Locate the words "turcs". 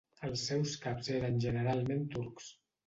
2.19-2.51